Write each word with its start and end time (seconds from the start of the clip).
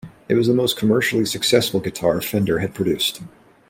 It 0.27 0.33
was 0.33 0.47
the 0.47 0.55
most 0.55 0.77
commercially 0.77 1.25
successful 1.25 1.79
guitar 1.79 2.21
Fender 2.21 2.57
had 2.57 2.73
produced. 2.73 3.21